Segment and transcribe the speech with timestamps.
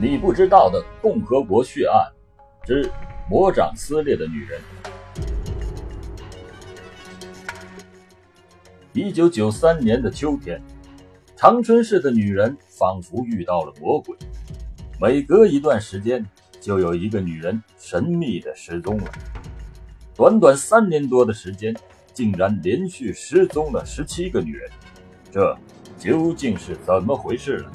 [0.00, 2.06] 你不知道的共和国血案
[2.64, 2.88] 之
[3.28, 4.60] 魔掌撕裂的女人。
[8.92, 10.62] 一九九三年的秋天，
[11.34, 14.16] 长春市的女人仿佛遇到了魔鬼，
[15.00, 16.24] 每隔一段时间
[16.60, 19.10] 就有一个女人神秘的失踪了。
[20.14, 21.74] 短短三年多的时间，
[22.14, 24.70] 竟然连续失踪了十七个女人，
[25.32, 25.58] 这
[25.98, 27.72] 究竟是怎么回事呢？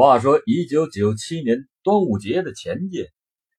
[0.00, 3.12] 话说，一九九七年端午节的前夜，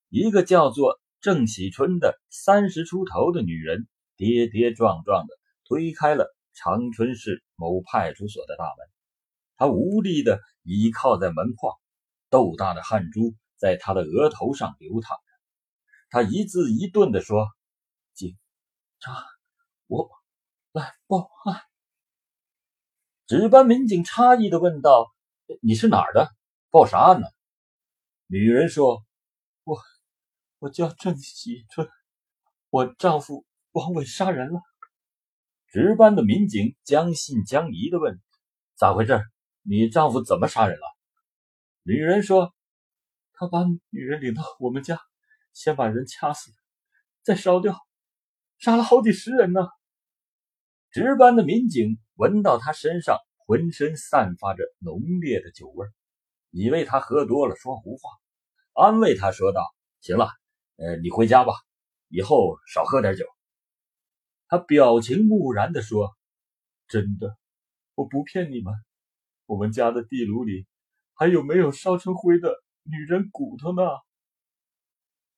[0.09, 3.87] 一个叫做郑喜春的三十出头的女人，
[4.17, 5.35] 跌跌撞撞的
[5.65, 8.87] 推开了长春市某派出所的大门。
[9.55, 11.77] 她无力的倚靠在门框，
[12.31, 15.23] 豆大的汗珠在她的额头上流淌着。
[16.09, 17.45] 她一字一顿的说
[18.17, 18.35] ：“警
[18.99, 19.23] 察，
[19.85, 20.09] 我
[20.71, 21.61] 来报案。”
[23.29, 25.13] 值班民警诧异的问道。
[25.61, 26.29] 你是哪儿的？
[26.71, 27.27] 报啥案呢？
[28.27, 29.05] 女人说
[29.65, 29.77] ：“我
[30.59, 31.85] 我叫郑喜春，
[32.69, 34.61] 我丈夫王伟杀人了。”
[35.67, 38.21] 值班的民警将信将疑的问
[38.79, 39.21] ：“咋回事？
[39.63, 40.85] 你丈夫怎么杀人了？”
[41.83, 42.53] 女人说
[43.33, 44.97] ：“他把女人领到我们家，
[45.51, 46.53] 先把人掐死，
[47.21, 47.77] 再烧掉，
[48.59, 49.67] 杀了好几十人呢。”
[50.89, 53.17] 值班的民警闻到他身上。
[53.47, 55.85] 浑身散发着浓烈的酒味，
[56.51, 58.09] 以为他喝多了说胡话，
[58.73, 60.29] 安慰他说道：“行了，
[60.75, 61.53] 呃，你回家吧，
[62.09, 63.25] 以后少喝点酒。”
[64.47, 66.15] 他表情木然地说
[66.87, 67.37] ：“真的，
[67.95, 68.73] 我不骗你们，
[69.45, 70.67] 我们家的地炉里
[71.13, 73.81] 还有没有烧成灰的女人骨头呢？”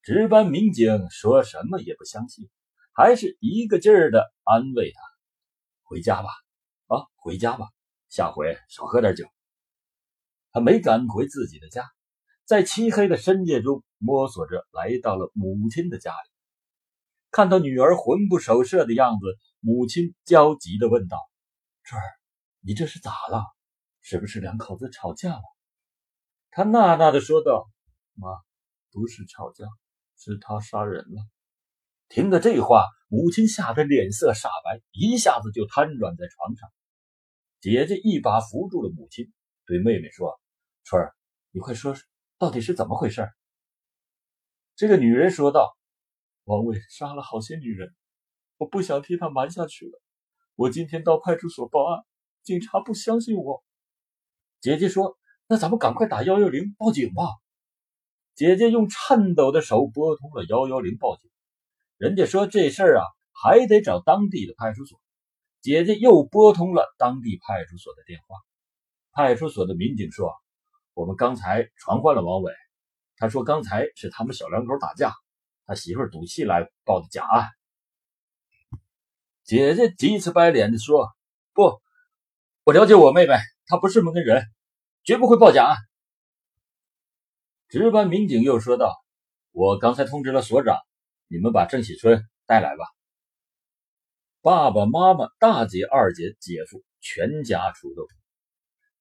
[0.02, 2.50] 值班民警说什么也不相信，
[2.92, 5.00] 还是一个劲儿的安慰他
[5.84, 6.30] ：“回家吧，
[6.88, 7.68] 啊，回家吧。”
[8.10, 9.26] 下回少喝点酒。
[10.54, 11.84] 他没敢回自己的家，
[12.46, 16.30] 在漆黑的深夜中摸索着来到了母亲的家里。
[17.32, 19.26] 看到女儿魂不守舍的样子，
[19.60, 21.18] 母亲焦急地问道
[21.84, 22.06] ：“春儿，
[22.62, 23.44] 你这是咋了？
[24.02, 25.42] 是不是两口子吵架了？”
[26.52, 27.68] 他呐呐地说道
[28.14, 28.30] ：“妈，
[28.92, 29.66] 不是吵架，
[30.16, 31.24] 是他杀人了。”
[32.10, 36.70] 听了这话，母亲吓得脸色煞白，一下子就瘫软在床上。
[37.60, 39.34] 姐姐一把扶住了母亲，
[39.66, 40.40] 对妹妹说
[40.84, 41.14] ：“春儿，
[41.52, 42.04] 你快说说，
[42.38, 43.28] 到底是怎么回事？”
[44.76, 45.78] 这个女人说道
[46.46, 47.94] ：“王伟杀了好些女人，
[48.58, 50.02] 我不想替他瞒下去了。
[50.56, 52.04] 我今天到派出所报案，
[52.44, 53.64] 警察不相信我。”
[54.62, 55.18] 姐姐说
[55.48, 57.24] ：“那咱们赶快打幺幺零报警吧。”
[58.36, 61.30] 姐姐用颤抖的手拨通了幺幺零报警，
[61.98, 65.00] 人家说这事儿啊，还得找当地的派出所。
[65.62, 68.38] 姐姐又拨通了当地派出所的电话，
[69.12, 70.34] 派出所的民警说
[70.94, 72.54] ：“我们刚才传唤了王伟，
[73.18, 75.14] 他说刚才是他们小两口打架，
[75.66, 77.50] 他媳妇赌气来报的假案。”
[79.44, 81.10] 姐姐急赤白脸的说
[81.54, 81.82] ：“不，
[82.64, 84.46] 我了解我妹妹，她不是这么个人，
[85.04, 85.78] 绝不会报假案。”
[87.68, 88.96] 值班民警又说道
[89.52, 90.78] ：“我刚才通知了所长，
[91.28, 92.86] 你们把郑喜春带来吧。”
[94.42, 98.06] 爸爸妈妈、大姐、二姐、姐夫全家出动，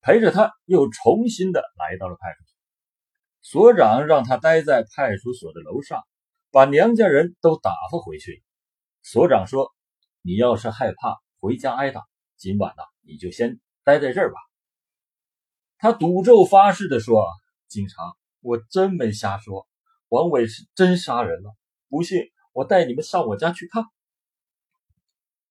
[0.03, 3.71] 陪着他又重新的来到了派出所。
[3.71, 6.03] 所长让他待在派出所的楼上，
[6.51, 8.43] 把娘家人都打发回去。
[9.03, 9.73] 所长说
[10.23, 12.03] ：“你要是害怕回家挨打，
[12.37, 14.39] 今晚呢你就先待在这儿吧。”
[15.79, 17.27] 他赌咒发誓的说
[17.67, 19.67] ：“警察，我真没瞎说，
[20.09, 21.53] 王伟是真杀人了。
[21.89, 23.85] 不信，我带你们上我家去看。”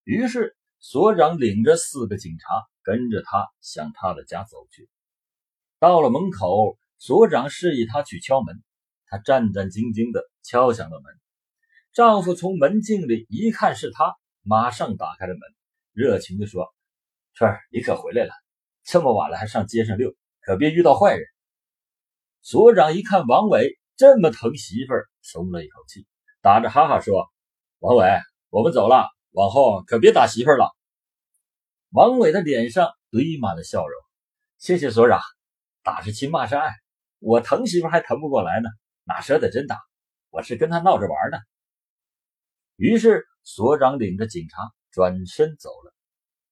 [0.03, 2.47] 于是，所长领着四个警察
[2.83, 4.89] 跟着他向他的家走去。
[5.79, 8.61] 到了门口，所长示意他去敲门。
[9.07, 11.13] 他战战兢兢地敲响了门。
[11.93, 15.41] 丈夫从门镜里一看是他，马上打开了门，
[15.91, 16.73] 热情地说
[17.35, 18.31] ：“春儿，你可回来了！
[18.83, 21.25] 这么晚了还上街上溜，可别遇到坏人。”
[22.41, 26.07] 所长一看王伟这么疼媳妇儿，松了一口气，
[26.41, 27.27] 打着哈哈说
[27.79, 28.07] ：“王伟，
[28.49, 30.69] 我们走了。”往后可别打媳妇了。
[31.93, 34.01] 王伟的脸上堆满了笑容。
[34.57, 35.19] 谢谢所长，
[35.83, 36.73] 打是亲，骂是爱，
[37.19, 38.69] 我疼媳妇还疼不过来呢，
[39.03, 39.77] 哪舍得真打？
[40.29, 41.38] 我是跟他闹着玩呢。
[42.77, 45.93] 于是所长领着警察转身走了，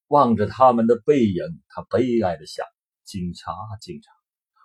[0.08, 2.66] 望着他们的背影，他悲哀的想：
[3.06, 4.12] 警察，警察，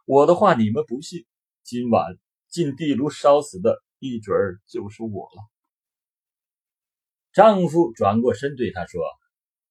[0.06, 1.24] 我的话你们不信，
[1.62, 2.18] 今晚
[2.48, 5.44] 进地炉烧死的，一准儿就是我了。
[7.32, 9.00] 丈夫转过身对她说：“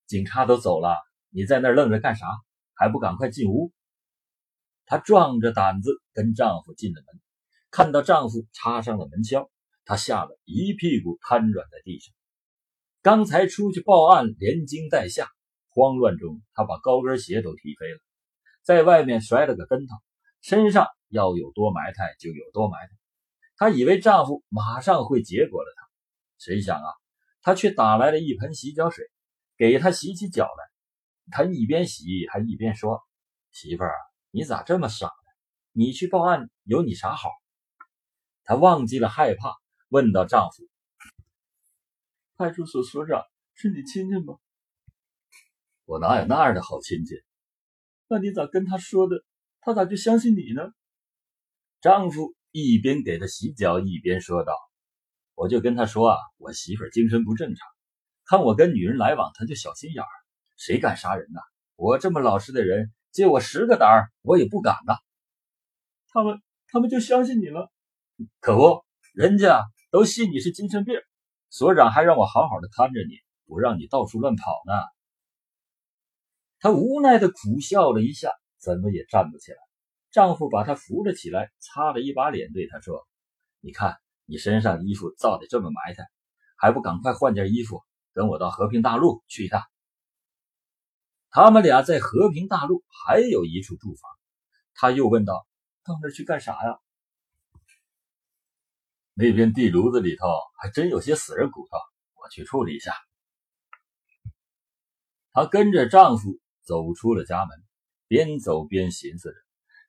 [0.05, 0.97] 警察都走了，
[1.29, 2.27] 你在那儿愣着干啥？
[2.73, 3.71] 还不赶快进屋！”
[4.85, 7.21] 她壮着胆子跟丈夫进了门，
[7.71, 9.50] 看到丈夫插上了门销，
[9.85, 12.13] 她吓得一屁股瘫软在地上。
[13.01, 15.27] 刚才出去报案，连惊带吓，
[15.69, 18.00] 慌乱中她把高跟鞋都踢飞了，
[18.61, 19.95] 在外面摔了个跟头，
[20.41, 22.94] 身上要有多埋汰就有多埋汰。
[23.55, 25.88] 她以为丈夫马上会结果了她，
[26.39, 26.89] 谁想啊，
[27.41, 29.05] 他却打来了一盆洗脚水，
[29.57, 30.73] 给她洗起脚来。
[31.31, 33.01] 他一边洗还一边说
[33.51, 33.95] ：“媳妇儿。”
[34.35, 35.11] 你咋这么傻呢？
[35.71, 37.29] 你去报案有你啥好？
[38.44, 39.55] 她忘记了害怕，
[39.89, 40.67] 问到丈夫
[42.35, 43.21] ：“派出所所长
[43.53, 44.38] 是你亲戚吗？”
[45.85, 47.13] 我哪有那样的好亲戚？
[48.07, 49.23] 那你咋跟他说的？
[49.61, 50.73] 他咋就相信你呢？
[51.79, 54.53] 丈夫一边给她洗脚，一边说道
[55.35, 57.67] ：“我就跟他说啊，我媳妇儿精神不正常，
[58.25, 60.09] 看我跟女人来往，他就小心眼儿。
[60.55, 61.39] 谁敢杀人呢？
[61.75, 64.95] 我这么老实的人。”借我十个胆儿，我也不敢呐。
[66.07, 67.71] 他们，他们就相信你了。
[68.39, 68.83] 可不，
[69.13, 69.61] 人家
[69.91, 70.95] 都信你是精神病。
[71.51, 74.73] 所长还让我好好的看着你，不让你到处乱跑呢。
[76.57, 79.59] 她无奈的苦笑了一下，怎么也站不起来。
[80.09, 83.07] 丈夫把她扶了起来，擦了一把脸，对她说
[83.61, 83.95] ：“你看，
[84.25, 86.03] 你身上衣服造的这么埋汰，
[86.57, 87.83] 还不赶快换件衣服，
[88.13, 89.62] 跟我到和平大陆去一趟。”
[91.30, 94.12] 他们俩在和平大陆还有一处住房，
[94.75, 95.45] 他又问道
[95.83, 96.80] ：“到那儿去干啥呀？”
[99.15, 100.27] 那边地炉子里头
[100.60, 101.77] 还真有些死人骨头，
[102.21, 102.94] 我去处理一下。
[105.31, 107.63] 她跟着丈夫走出了家门，
[108.07, 109.36] 边走边寻思着：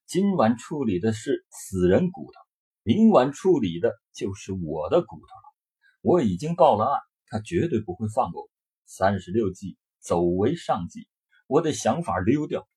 [0.06, 2.40] 今晚处理的是死人骨头，
[2.82, 5.54] 明晚处理的就是我的骨头了。
[6.00, 7.00] 我已经报了案，
[7.34, 8.48] 他绝对不会放过我。
[8.86, 11.08] 三十六计，走为上计。
[11.48, 12.68] 我得想法溜掉。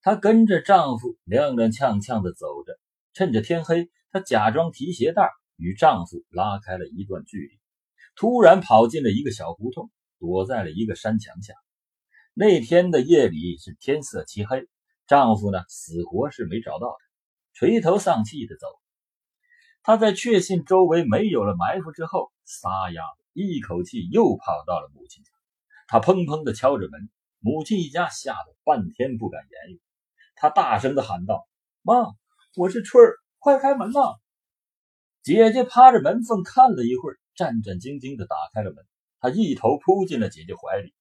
[0.00, 2.78] 她跟着丈夫踉踉跄跄地走着，
[3.12, 7.60] 趁着天黑，她假装提鞋带，与丈夫拉开了一段距离。
[8.16, 11.52] 突然跑进了一个小胡同，躲在了一个山墙下。
[12.32, 14.66] 那天的夜里是天色漆黑，
[15.06, 16.96] 丈夫呢死活是没找到她，
[17.52, 18.66] 垂头丧气地走。
[19.82, 25.30] 她在确信周围没有了埋伏之后，撒丫子一口气又跑到了母亲家。
[25.88, 27.10] 他砰砰地敲着门。
[27.46, 29.82] 母亲一家吓得半天不敢言语，
[30.34, 31.46] 他大声的喊道
[31.84, 31.94] ：“妈，
[32.56, 34.00] 我是春儿，快开门呐！”
[35.22, 38.82] 姐姐趴着门缝看了一会儿，战战兢兢的打开了门。
[39.20, 40.94] 她一头扑进了姐姐怀里：“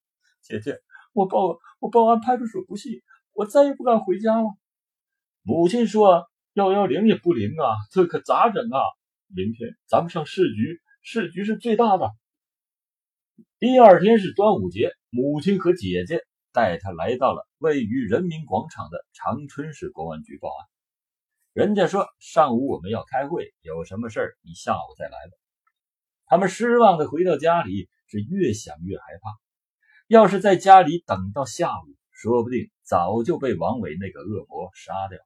[0.43, 0.81] 姐姐，
[1.13, 3.01] 我报我报案派出所不信，
[3.31, 4.49] 我再也不敢回家了。”
[5.43, 8.79] 母亲说：“幺幺零也不灵啊，这可咋整啊？
[9.33, 12.11] 明天咱们上市局，市局是最大的。”
[13.65, 16.19] 第二天是端午节，母亲和姐姐。
[16.51, 20.67] 带他来到了位于人民广场的长春市公安局报案。
[21.53, 25.31] 人家说上午我们要开会，有什么事儿你下午再来吧。
[26.25, 29.31] 他们失望的回到家里，是越想越害怕。
[30.07, 35.25] 要是在家里等到下午，说不定早就被王伟那个恶魔杀掉了。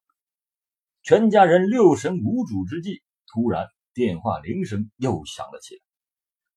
[1.02, 3.02] 全家人六神无主之际，
[3.34, 3.66] 突然
[3.96, 5.82] 电话铃声又响了起来。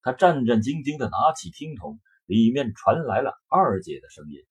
[0.01, 4.45] 他战战兢兢地拿起听筒，里面传来了二姐的声音。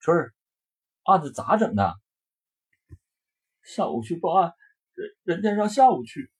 [0.00, 0.34] 春儿，
[1.04, 1.94] 案子咋整的？
[3.62, 4.52] 上午去报案，
[4.92, 6.30] 人人家让下午去。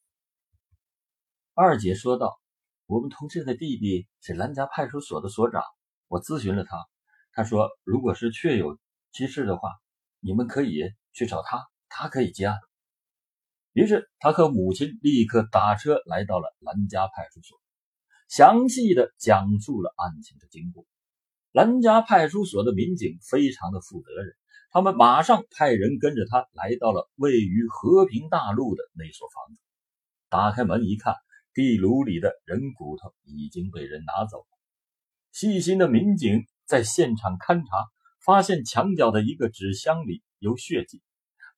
[1.54, 2.40] 二姐说道
[2.86, 5.62] ：“我们同志的弟弟是兰家派出所的所长，
[6.08, 6.76] 我咨询了他，
[7.32, 8.78] 他说如果是确有
[9.12, 9.70] 其事的话，
[10.18, 10.82] 你们可以
[11.12, 12.58] 去找他，他可以接案。”
[13.72, 17.61] 于是他和母亲立刻打车来到了兰家派出所，
[18.32, 20.86] 详细的讲述了案情的经过。
[21.52, 24.34] 兰家派出所的民警非常的负责任，
[24.70, 29.60] 他们马上派人跟着他来到了位于和平大路的那所房子。
[30.30, 31.14] 打开门一看，
[31.52, 34.46] 地炉里的人骨头已经被人拿走了。
[35.30, 37.90] 细心的民警在现场勘查，
[38.24, 41.02] 发现墙角的一个纸箱里有血迹。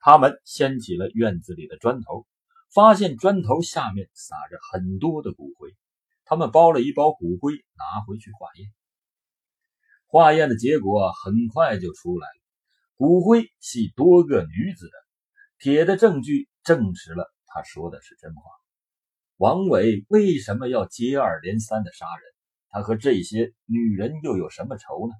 [0.00, 2.26] 他们掀起了院子里的砖头，
[2.75, 5.73] 发现砖头下面撒着很多的骨灰。
[6.25, 8.71] 他们包了一包骨灰拿回去化验。
[10.07, 12.40] 化验的结果很快就出来了，
[12.95, 14.93] 骨灰系多个女子的，
[15.59, 18.43] 铁的证据证实了他说的是真话。
[19.37, 22.35] 王伟为什么要接二连三的杀人？
[22.69, 25.14] 他和这些女人又有什么仇呢？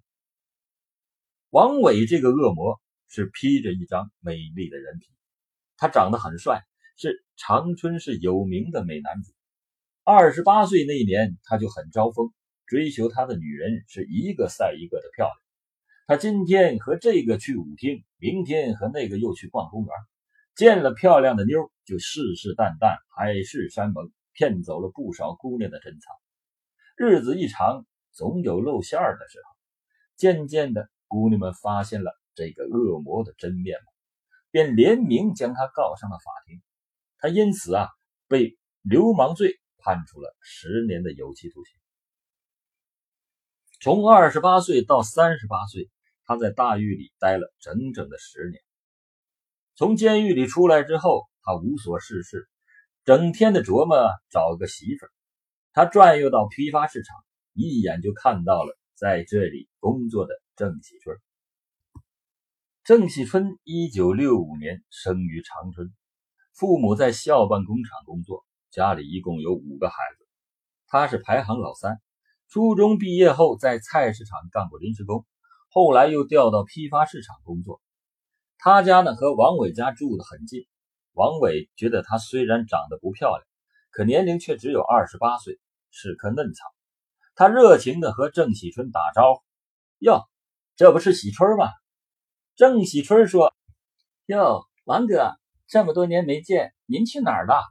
[1.51, 5.07] 王伟这个恶魔是披着一张美丽的人皮，
[5.77, 6.63] 他长得很帅，
[6.97, 9.34] 是长春市有名的美男子。
[10.07, 12.31] 二十八岁那年他就很招风，
[12.67, 15.37] 追求他的女人是一个赛一个的漂亮。
[16.07, 19.91] 他今天和这个去舞厅，明天和那个又去逛公园，
[20.55, 26.15] 见了漂亮的妞就誓誓旦旦、海誓山盟，骗走了不少姑娘的珍藏。
[26.99, 29.55] 日子一长，总有露馅的时候。
[30.19, 33.91] 渐渐的，姑娘们发现了这个恶魔的真面目，
[34.51, 36.61] 便联名将他告上了法庭。
[37.19, 37.89] 他因此啊，
[38.29, 41.77] 被流氓罪判处了十年的有期徒刑。
[43.81, 45.91] 从二十八岁到三十八岁，
[46.25, 48.63] 他在大狱里待了整整的十年。
[49.75, 52.49] 从监狱里出来之后，他无所事事，
[53.05, 53.97] 整天的琢磨
[54.31, 55.11] 找个媳妇儿。
[55.73, 57.17] 他转悠到批发市场，
[57.53, 61.19] 一眼就看到了在这里工作的郑喜春。
[62.85, 65.93] 郑喜春一九六五年生于长春，
[66.55, 70.27] 父母在校办工厂工作，家里一共有五个孩子，
[70.89, 72.01] 他是排行老三。
[72.49, 75.25] 初中毕业后，在菜市场干过临时工，
[75.71, 77.81] 后来又调到批发市场工作。
[78.59, 80.67] 他家呢和王伟家住的很近，
[81.13, 83.47] 王伟觉得他虽然长得不漂亮，
[83.93, 85.61] 可年龄却只有二十八岁。
[85.97, 86.65] 是棵嫩草，
[87.37, 89.43] 他热情地和郑喜春打招呼
[90.05, 90.25] ：“哟，
[90.75, 91.69] 这不是喜春吗？”
[92.57, 93.55] 郑喜春说
[94.27, 95.37] ：“哟，王哥，
[95.69, 97.63] 这么多年没见，您去哪儿了？”“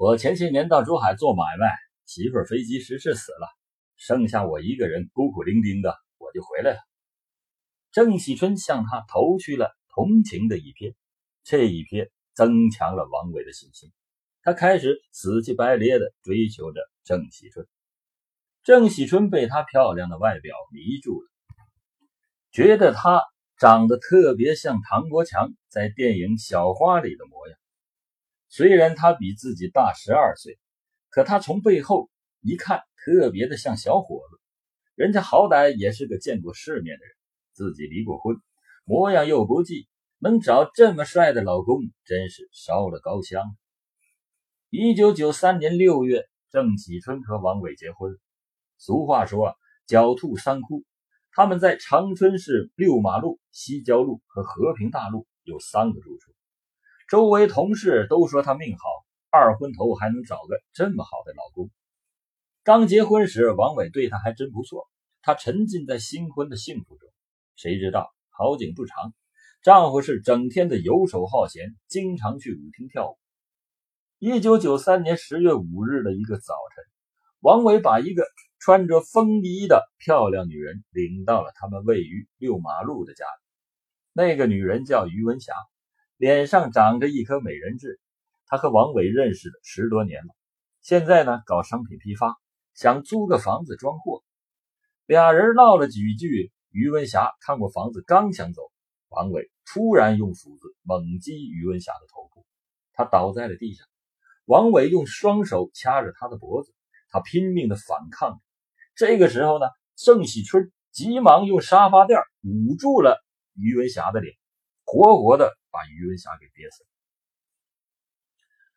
[0.00, 1.68] 我前些年到珠海做买卖，
[2.06, 3.46] 媳妇飞机失事死了，
[3.98, 6.78] 剩下我一个人孤苦伶仃的，我就回来了。”
[7.92, 10.94] 郑喜春向他投去了同情的一瞥，
[11.44, 13.92] 这一瞥增强了王伟的信心。
[14.42, 17.66] 他开始死乞白咧地追求着郑喜春，
[18.62, 21.28] 郑喜春被她漂亮的外表迷住了，
[22.52, 23.22] 觉得她
[23.58, 27.59] 长得特别像唐国强在电影《小花》里的模样。
[28.52, 30.58] 虽然他比自己大十二岁，
[31.08, 34.40] 可他从背后一看，特别的像小伙子。
[34.96, 37.14] 人家好歹也是个见过世面的人，
[37.52, 38.36] 自己离过婚，
[38.84, 39.86] 模样又不济，
[40.18, 43.56] 能找这么帅的老公，真是烧了高香。
[44.68, 48.18] 一九九三年六月，郑喜春和王伟结婚。
[48.78, 49.54] 俗话说啊
[49.86, 50.82] “狡兔三窟”，
[51.30, 56.32] 他们在长春市六马路、西郊路和和平大路有三个住处。
[57.10, 58.84] 周围同事都说他命好，
[59.30, 61.68] 二婚头还能找个这么好的老公。
[62.62, 64.88] 刚结婚时，王伟对她还真不错，
[65.20, 67.10] 她沉浸在新婚的幸福中。
[67.56, 69.12] 谁知道好景不长，
[69.60, 73.18] 丈夫是整天的游手好闲，经常去舞厅跳舞。
[74.20, 76.84] 一九九三年十月五日的一个早晨，
[77.40, 78.24] 王伟把一个
[78.60, 83.42] 穿着风衣的漂亮女人领到了他们位于六马路的家里。
[84.12, 85.54] 那个女人叫于文霞，
[86.20, 87.98] 脸上长着一颗美人痣。
[88.44, 90.34] 他和王伟认识了十多年了，
[90.82, 92.36] 现在呢搞商品批发，
[92.74, 94.22] 想租个房子装货。
[95.06, 98.60] 俩人闹了几句，于文霞看过房子，刚想走，
[99.08, 102.44] 王伟突然用斧子猛击于文霞的头部，
[102.92, 103.86] 她倒在了地上。
[104.44, 106.74] 王伟用双手掐着他的脖子，
[107.08, 108.38] 他拼命的反抗。
[108.94, 109.64] 这个时候呢，
[109.96, 113.24] 郑喜春急忙用沙发垫捂住了
[113.54, 114.34] 于文霞的脸，
[114.90, 116.88] 活活的把于文霞给憋死了。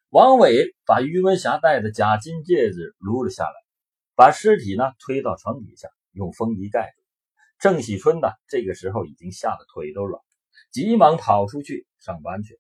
[0.10, 3.54] 王伟把于文霞戴的假金戒指撸了下来，
[4.14, 7.02] 把尸体呢推到床底下，用风衣盖住。
[7.58, 10.22] 郑喜春呢，这个时候已经吓得腿都软，
[10.72, 12.60] 急忙跑出去上班去。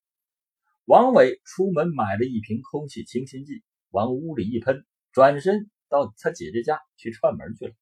[0.85, 7.73] 王伟出门买了一瓶空气清新剂，往屋里一喷，转身到他姐姐家去串门去了。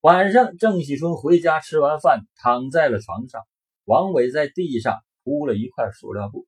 [0.00, 3.42] 晚上，郑喜春回家吃完饭，躺在了床上。
[3.86, 6.46] 王伟在地上铺了一块塑料布，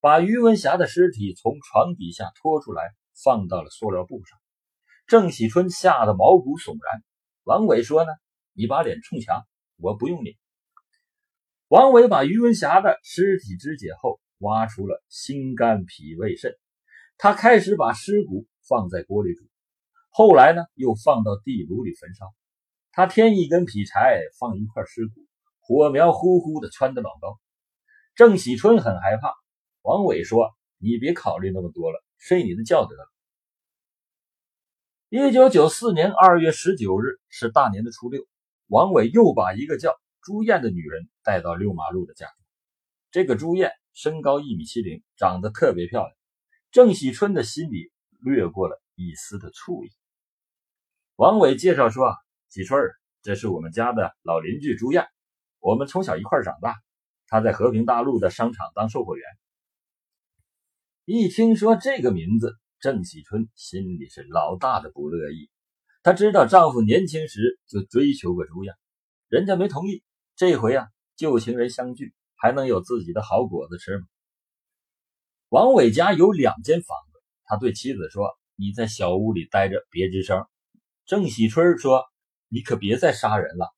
[0.00, 2.82] 把于文霞的尸体从床底下拖出来，
[3.24, 4.38] 放到了塑料布上。
[5.08, 7.02] 郑喜春吓得毛骨悚然。
[7.42, 8.12] 王伟说：“呢，
[8.52, 9.42] 你把脸冲墙，
[9.78, 10.36] 我不用你。”
[11.66, 14.20] 王伟把于文霞的尸体肢解后。
[14.38, 16.52] 挖出了心肝脾胃肾，
[17.16, 19.46] 他开始把尸骨放在锅里煮，
[20.10, 22.26] 后来呢又放到地炉里焚烧。
[22.90, 25.23] 他添一根劈柴，放一块尸骨，
[25.66, 27.40] 火苗呼呼的窜得老高。
[28.14, 29.34] 郑喜春很害怕，
[29.82, 33.10] 王伟说：“你别考虑那么多了，睡你的觉得了。”
[35.10, 38.26] 一九九四年二月十九日是大年的初六，
[38.66, 42.28] 王伟又把一个叫朱艳的女人带到六马路的家。
[43.10, 43.72] 这个朱艳。
[43.96, 46.16] 身高一米七零，长得特别漂亮。
[46.72, 49.90] 郑喜春的心里掠过了一丝的醋意。
[51.14, 52.12] 王伟介绍说
[52.50, 52.90] ：“喜春，
[53.22, 55.06] 这是我们家的老邻居朱艳，
[55.64, 56.74] 我们从小一块长大。
[57.26, 59.24] 他在和平大路的商场当售货员。”
[61.06, 65.48] 一听说这个名字，郑喜春心里是老大的不乐意。
[66.02, 68.74] 她知道丈夫年轻时就追求过朱燕，
[69.28, 70.04] 人家没同意。
[70.36, 74.04] 这回啊，旧情人相聚，还能有自己的好果子吃吗？
[75.48, 80.44] 王伟家有两间房子，他对妻子说：“你在小屋里待着，别吱声。”
[81.06, 82.04] 郑喜春说
[82.48, 83.74] ：“你可别再杀人了。”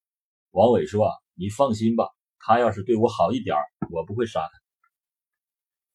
[0.50, 3.57] 王伟说：“你放心吧，他要是对我好一点，
[3.90, 4.50] 我不会杀他。”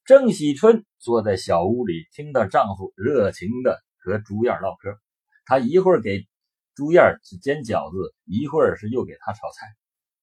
[0.06, 5.00] 郑喜春坐在小屋里，听到丈夫热情的和朱燕唠嗑。
[5.46, 6.28] 他一会儿给
[6.76, 9.68] 朱燕煎饺子，一会儿是又给她炒菜。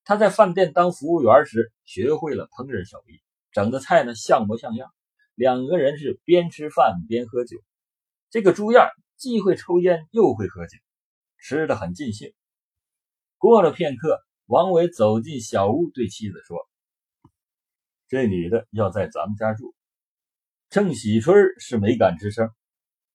[0.04, 3.20] 他在饭店当服务员时学会了烹饪手艺，
[3.52, 4.90] 整的菜呢像模像样。
[5.34, 7.58] 两个人是边吃饭边喝酒。
[8.30, 10.78] 这个朱燕既会抽烟又会喝酒，
[11.38, 12.32] 吃的很尽兴。
[13.36, 16.56] 过了片刻，王伟走进小屋，对妻子说。
[18.08, 19.74] 这女的要在咱们家住，
[20.70, 22.48] 郑喜春是没敢吱声。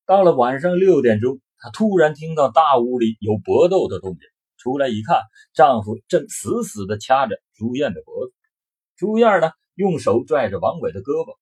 [0.06, 4.20] 到了晚上六点钟，她突然听到大屋里有搏斗的动静，
[4.58, 5.24] 出来一看，
[5.56, 8.34] 丈夫正死死地掐着朱燕的脖子。
[8.96, 11.36] 朱燕呢，用手拽着王伟的胳膊，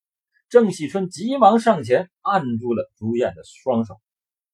[0.47, 3.95] 郑喜春急忙上前按住了朱燕的双手。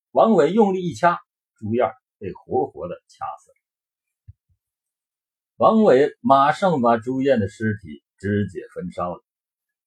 [0.10, 1.20] 王伟用力一掐，
[1.60, 3.57] 朱燕被活活的掐死了。
[5.58, 8.02] 王伟马上把朱燕的尸体。
[8.20, 9.24] 肢解焚烧了。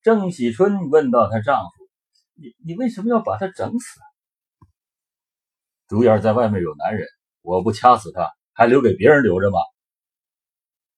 [0.03, 1.89] 郑喜春问到她丈夫
[2.33, 3.99] ：“你你为什么要把她整死？”
[5.89, 7.05] 朱燕在外面有男人，
[7.41, 9.57] 我不掐死她，还留给别人留着吗？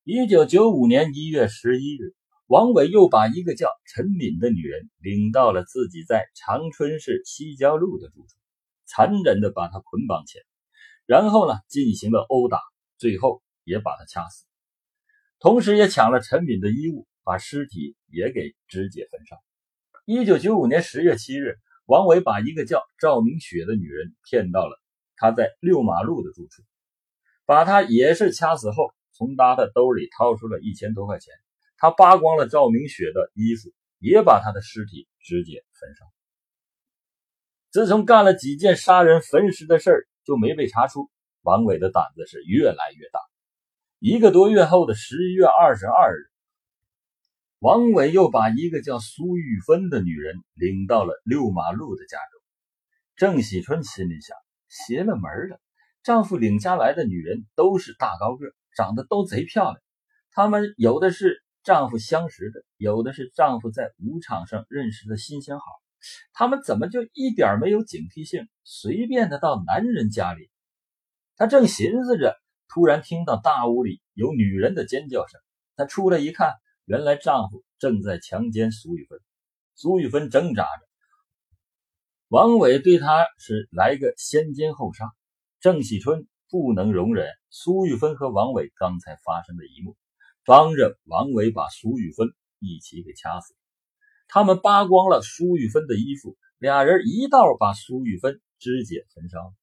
[0.03, 2.13] 一九九五年一月十一日，
[2.45, 8.27] 王伟又把一个叫陈敏的女人领到了自己在长春市西郊路的住处，
[8.85, 10.45] 残忍地把她捆绑起来，
[11.07, 12.61] 然后呢进行了殴打，
[12.99, 14.45] 最后也把她掐死，
[15.43, 17.05] 同时也抢了陈敏的衣物。
[17.25, 19.41] 把尸体也给肢解焚烧。
[20.03, 24.77] 一九九五年十月七日，王伟把一个叫赵明雪的女人骗到了
[25.15, 26.63] 他在六马路的住处，
[27.45, 31.33] 把她也是掐死后，从他的兜里掏出了一千多块钱。
[31.77, 36.05] 他扒光了赵明雪的衣服，也把她的尸体肢解焚烧。
[37.71, 41.09] 自从干了几件杀人焚尸的事儿，就没被查出。
[41.41, 43.21] 王伟的胆子是越来越大。
[44.05, 46.27] 一个多月后的十一月二十二日。
[47.59, 52.41] 王伟又把一个叫苏玉芬的女人领到了六马路的家中。
[53.15, 54.35] 郑喜春心里想：
[54.67, 55.61] 邪了门了！
[56.03, 59.77] 丈夫领家来的女人都是大高个，长得都贼漂亮。
[60.31, 65.63] 她们有的是丈夫相识的，有的是丈夫在舞场上认识的新鲜好。
[66.33, 70.49] 她们怎么就一点没有警惕性，随便的到男人家里？
[71.37, 72.35] 她正寻思着，
[72.73, 75.39] 突然听到大屋里有女人的尖叫声。
[75.75, 76.53] 她出来一看。
[76.85, 79.17] 原来丈夫正在强奸苏玉芬，
[79.73, 80.81] 苏玉芬挣扎着。
[82.27, 85.05] 王伟对她是来个先奸后杀。
[85.61, 89.95] 郑喜春不能容忍苏玉芬和王伟刚才发生的一幕，
[90.43, 92.27] 帮着王伟把苏玉芬
[92.59, 93.55] 一起给掐死。
[94.27, 99.53] 他们扒光了苏玉芬的衣服，俩人一道把苏玉芬肢解焚烧。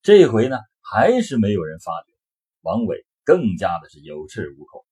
[0.00, 2.12] 这回呢，还是没有人发觉。
[2.60, 4.84] 王伟更加的是有恃无恐。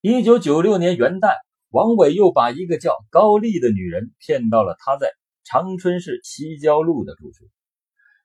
[0.00, 1.36] 一九九六年元旦，
[1.70, 5.12] 王伟又把一个叫高丽的女人骗到了他在
[5.44, 7.48] 长春市西郊路的住处，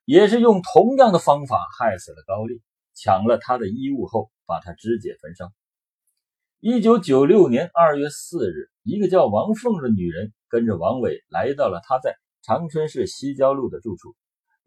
[0.04, 2.62] 也是用同样的方法害死了高丽，
[2.96, 5.52] 抢了她的衣物后，把她肢解焚烧。
[6.60, 14.16] 一九九六年二月四日，一个叫王凤的女人跟着王伟来到了他在长春市西郊路的住处，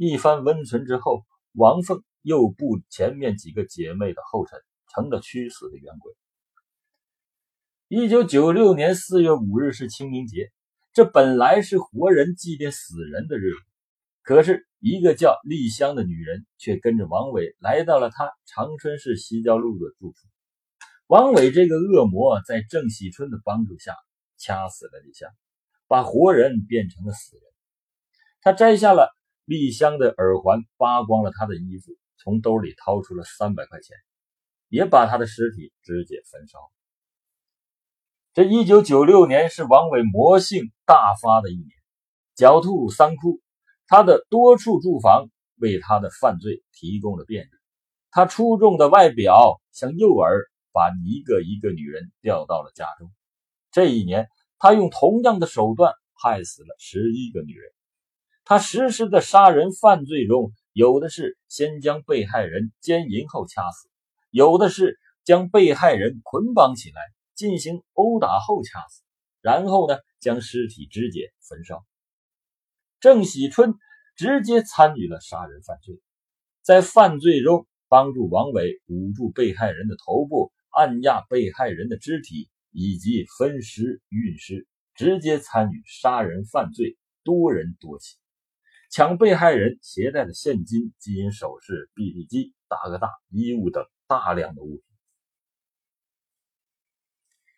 [0.03, 4.59] 一番温存之后，王凤又步前面几个姐妹的后尘，
[4.89, 6.15] 成了屈死的冤鬼。
[7.87, 10.51] 一九九六年四月五日是清明节，
[10.95, 13.61] 这本来是活人祭奠死人的日子，
[14.23, 20.29] 可是一个叫丽香的女人却跟着王伟来到了他长春市西郊路的住处。
[21.09, 23.95] 王伟这个恶魔在郑喜春的帮助下
[24.39, 25.29] 掐死了丽香，
[25.89, 27.45] 把活人变成了死人。
[28.41, 33.97] 他摘下了丽香的耳环，扒光了她的衣服，从兜里掏出了三百块钱，
[34.69, 36.59] 也把她的尸体肢解焚烧。
[38.33, 41.69] 这一九九六年是王伟魔性大发的一年，
[42.37, 43.41] 狡兔三窟，
[43.89, 47.51] 他的多处住房为他的犯罪提供了便利。
[48.13, 50.29] 他出众的外表像诱饵，
[50.73, 53.11] 把一个一个女人钓到了家中。
[53.73, 57.73] 这一年，他用同样的手段害死了十一个女人。
[58.51, 63.89] 他实施的杀人犯罪中，有的是先将被害人奸淫后掐死，
[64.31, 67.01] 有的是将被害人捆绑起来。
[67.37, 69.05] 进行殴打后掐死，
[69.41, 71.87] 然后呢将尸体肢解焚烧。
[72.99, 73.75] 郑喜春
[74.17, 76.03] 直接参与了杀人犯罪。
[76.61, 88.19] 在犯罪中帮助王伟捂住被害人的头部，按压被害人的肢体，以及分尸运尸，直接参与杀人犯罪，多人多起，
[88.91, 94.83] 抢被害人携带的现金、金银首饰、BB 机、大哥大、衣物等大量的物品。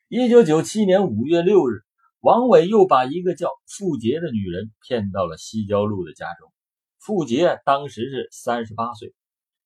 [0.09, 1.81] 一九九七年五月六日。
[2.21, 6.53] 王伟又把一个叫付杰的女人骗到了西郊路的家中。
[7.01, 9.13] 付杰当时是三十八岁，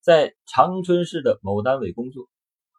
[0.01, 2.31] 在长春市的某单位工作。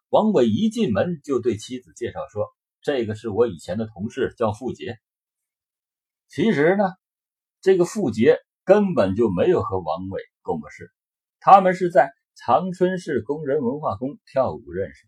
[0.08, 2.48] 王伟一进门就对妻子介绍说
[2.82, 4.98] ：“这个是我以前的同事，叫付杰。”
[6.26, 6.82] 其实呢，
[7.60, 10.92] 这个付杰根本就没有和王伟共过事，
[11.40, 15.06] 他们是在长春市工人文化宫跳舞认识。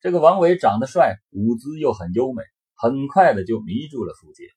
[0.00, 2.42] 这个王伟长得帅，舞姿又很优美。
[2.74, 4.48] 很快的就迷住了傅杰。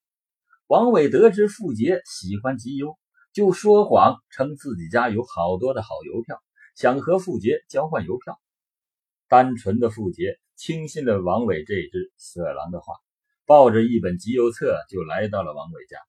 [0.66, 2.98] 王伟得知傅杰喜欢集邮，
[3.34, 6.42] 就说谎称自己家有好多的好邮票，
[6.76, 8.36] 想和傅杰交换邮票。
[9.28, 12.96] 单纯的傅杰轻信了王伟这只色狼的话，
[13.46, 16.00] 抱着一本集邮册就来到了王伟家。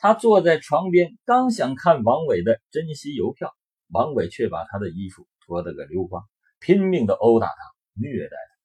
[0.00, 3.54] 他坐在床边，刚想看王伟的珍稀邮票，
[3.88, 6.24] 王伟却把他的衣服脱得个溜光，
[6.58, 7.54] 拼命的殴打他，
[7.92, 8.58] 虐待他。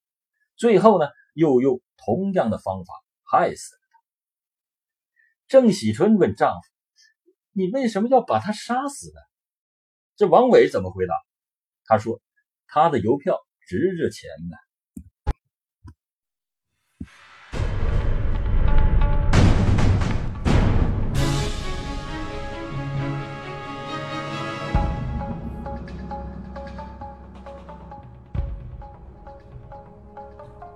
[0.56, 1.08] 最后呢？
[1.34, 2.94] 又用同样的方法
[3.26, 4.00] 害死了他。
[5.50, 6.62] 郑喜春问丈夫
[7.52, 9.20] ：“你为什么要把他杀死呢？”
[10.16, 11.14] 这王伟怎么回答？
[11.84, 12.22] 他说
[12.68, 14.56] ：“他的邮票值着钱呢。”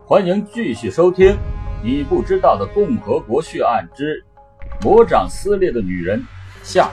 [0.09, 1.27] 欢迎继续收听
[1.83, 4.25] 《你不知道的共和国血案之
[4.81, 6.19] 魔掌撕裂的女人》
[6.63, 6.89] 下。